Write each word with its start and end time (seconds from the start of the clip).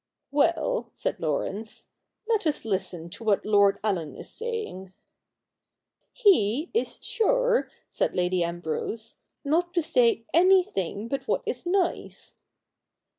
'Well,' 0.31 0.89
said 0.95 1.19
Laurence, 1.19 1.85
'let 2.27 2.47
us 2.47 2.65
listen 2.65 3.07
to 3.11 3.23
what 3.23 3.45
Lord 3.45 3.77
Allen 3.83 4.15
is 4.15 4.31
saying.'' 4.31 4.95
He 6.25 6.71
is 6.73 6.97
sure,' 7.05 7.69
said 7.91 8.15
Lady 8.15 8.43
Ambrose,' 8.43 9.17
not 9.53 9.75
to 9.75 9.83
say 9.83 10.25
anything 10.33 11.07
but 11.07 11.27
what 11.27 11.43
is 11.45 11.67
nice.' 11.67 12.37